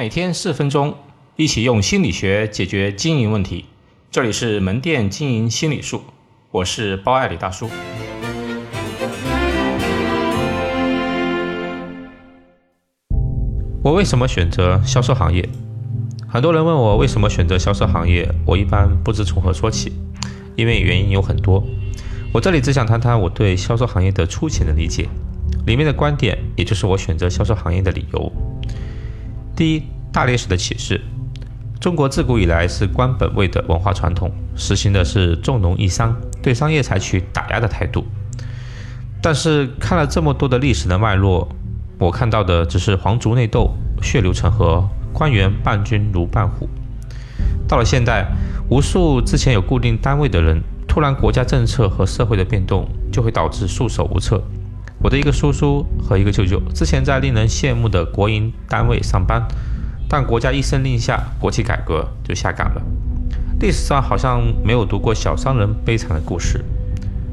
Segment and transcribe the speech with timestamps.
[0.00, 0.94] 每天四分钟，
[1.36, 3.66] 一起用心理学解决经营问题。
[4.10, 6.00] 这里是门店经营心理术，
[6.50, 7.68] 我是包爱李大叔。
[13.84, 15.46] 我为什么选择销售行业？
[16.26, 19.92] 很多人问我为什么选择销售行业，我一般不知从何说起，
[20.56, 21.62] 因为原因有很多。
[22.32, 25.06] 我这里只想谈谈我对销售行业的粗浅的理解，
[25.66, 28.32] 里面的观点，也就是我选择销售行业的理由。
[29.60, 30.98] 第一，大历史的启示。
[31.78, 38.06] 中国自古以来是官本位的文化传统，实行的是重农抑商，对商业采取打压的态度。
[39.20, 41.46] 但是看了这么多的历史的脉络，
[41.98, 46.66] 我看到的只是皇族内斗、血流成河、官员伴君如伴虎。
[47.68, 48.26] 到了现代，
[48.70, 54.42] 无数之前有固定单位的人，突然国家政策和社会的变动，就会导致束手无策。
[55.02, 59.42] 我的一个叔叔和一个舅舅之前在令人羡慕的国营单位上班，
[60.06, 62.82] 但国家一声令下，国企改革就下岗了。
[63.60, 66.62] 历史上好像没有读过小商人悲惨的故事。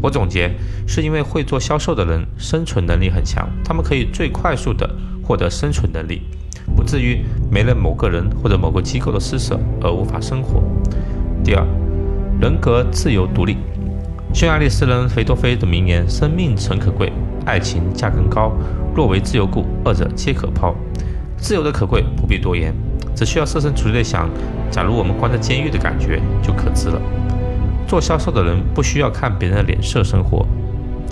[0.00, 0.52] 我总结，
[0.88, 4.88] 是因为会做销售的人生存能力很强，他们可以最快速的
[5.22, 6.22] 获得生存能力，
[6.74, 10.60] 不至于没了某个人或者某个机构的施舍而无法生活。
[11.44, 11.64] 第二，
[12.40, 13.56] 人格自由独立。
[14.34, 17.12] 匈牙利诗人肥多菲的名言：“生命诚可贵。”
[17.44, 18.52] 爱情价更高，
[18.94, 20.74] 若为自由故，二者皆可抛。
[21.36, 22.72] 自由的可贵不必多言，
[23.14, 24.28] 只需要设身处地的想，
[24.70, 27.00] 假如我们关在监狱的感觉就可知了。
[27.86, 30.46] 做销售的人不需要看别人的脸色生活，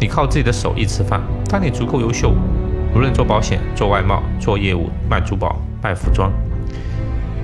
[0.00, 1.20] 你靠自己的手艺吃饭。
[1.48, 2.32] 当你足够优秀，
[2.94, 6.32] 无论做保险、做外贸、做业务、卖珠宝、卖服装，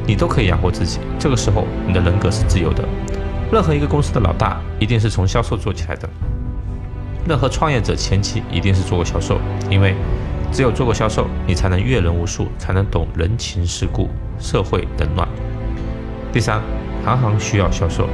[0.07, 1.01] 你都可以养活自己。
[1.19, 2.85] 这个时候，你的人格是自由的。
[3.53, 6.09] 任何一个公司的老大，一定是从销售做起来的。
[7.29, 9.97] 任何创业者前期一定是做过销售，因为
[10.53, 15.29] 只有做过销售，你才能阅人无数，才能懂人情世故、社会冷暖。
[16.33, 16.63] 第三，
[17.05, 18.09] 行行需要销售。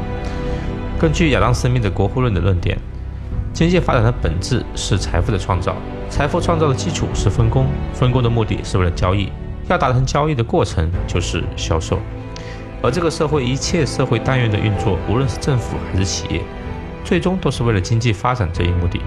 [0.98, 2.78] 根据亚当·斯密的国富论的论点，
[3.52, 5.76] 经济发展的本质是财富的创造，
[6.08, 9.30] 财富创造的基础是分工，分工的目的是为了交易，
[9.68, 11.98] 要达成交易的过程就是销售。
[12.82, 16.40] 而这个社会一切社会单元的运作，无论是政府还是企业。
[17.04, 19.00] 最终都是为了经济发展这一目的，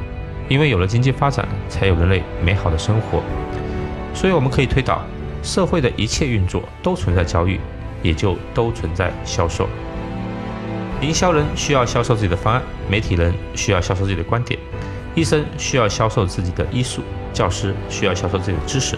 [0.50, 3.22] 因为有了经济发展，才有人类美好的生活。
[4.14, 5.02] 所以我们可以推导，
[5.42, 7.60] 社会的一切运作都存在交易，
[8.04, 9.68] 也就都存在销售。
[11.02, 14.60] 营销人需要销售自己的方案，媒体人需要销售自己的观点，
[15.14, 17.02] 医生需要销售自己的医术，
[17.34, 18.98] 教师需要销售自己的知识，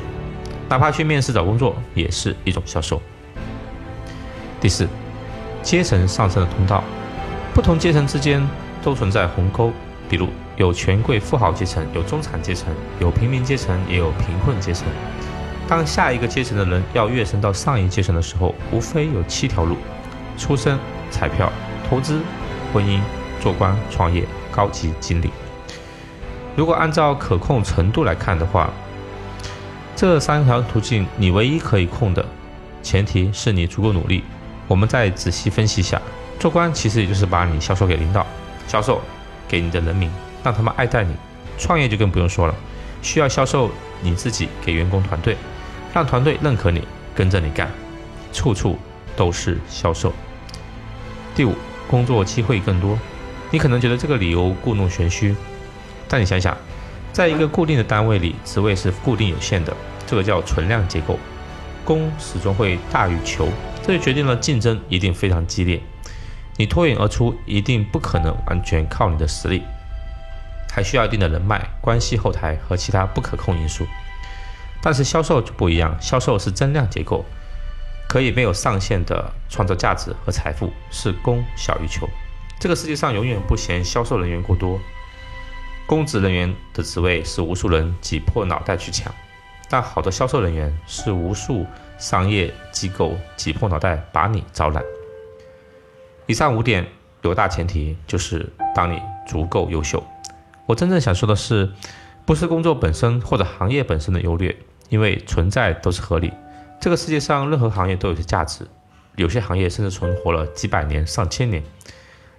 [0.70, 3.02] 哪怕去面试找工作也是一种销售。
[4.60, 4.88] 第四，
[5.64, 6.84] 阶层上升的通道，
[7.54, 8.48] 不同阶层之间。
[8.82, 9.72] 都存在鸿沟，
[10.10, 14.88] 比如有权贵富豪阶层，有中产阶层，有平民阶层，也有贫困阶层。
[15.68, 19.76] 当下一个阶层的人要跃升到上一阶层的时候，无非有七条路：
[20.38, 20.80] 出生、
[21.10, 21.52] 彩票、
[21.90, 22.22] 投资、
[22.74, 23.02] 婚姻、
[23.42, 25.30] 做官、创业、高级经理。
[26.56, 28.70] 如果按照可控程度来看的话，
[29.96, 32.26] 这三条途径你唯一可以控的，
[32.82, 34.24] 前提是你足够努力。
[34.68, 36.02] 我们再仔细分析一下，
[36.40, 38.26] 做官其实也就是把你销售给领导。
[38.68, 39.02] 销售
[39.48, 40.12] 给你的人民，
[40.44, 41.14] 让他们爱戴你；
[41.58, 42.54] 创业就更不用说了，
[43.02, 45.38] 需要销售你自己给员工团队，
[45.94, 46.84] 让团队认可你，
[47.16, 47.72] 跟着你干，
[48.34, 48.78] 处处
[49.16, 50.14] 都是销售。
[51.34, 51.54] 第五，
[51.88, 53.00] 工作机会更多。
[53.50, 55.34] 你可能觉得这个理由故弄玄虚，
[56.08, 56.58] 但你想想，
[57.14, 59.74] 在一个固定的单位里，职位是固定有限的，
[60.06, 61.18] 这个叫存量结构，
[61.86, 63.48] 供始终会大于求，
[63.82, 65.82] 这就决定了竞争一定非常激烈。
[66.58, 69.64] 你脱颖而出，一定不可能完全靠你的实力，
[70.72, 73.86] 还需要一定的人脉关系、后台和其他不可控因素。
[74.82, 77.24] 但是销售就不一样，销售是增量结构，
[78.10, 82.10] 可以没有上限的创造价值和财富，是供小于求。
[82.60, 84.80] 这个世界上永远不嫌销售人员过多，
[85.86, 89.14] 公职人员的职位是无数人挤破脑袋去抢，
[89.70, 91.68] 但好的销售人员是无数
[92.00, 94.84] 商业机构挤破脑袋把你招揽。
[96.28, 96.86] 以上五点
[97.22, 100.04] 有大前提，就是当你足够优秀。
[100.66, 101.72] 我真正想说的是，
[102.26, 104.56] 不是工作本身或者行业本身的优劣，
[104.90, 106.34] 因为存在都是合理。
[106.82, 108.68] 这个世界上任何行业都有些价值，
[109.16, 111.64] 有些行业甚至存活了几百年、上千年，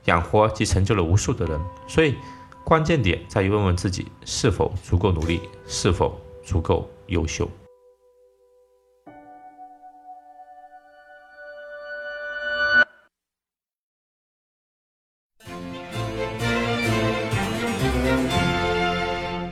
[0.04, 1.58] 养活及成就了无数的人。
[1.86, 2.14] 所以，
[2.64, 7.50] 关键点在于问问自己是否足够努力，是否足够优秀。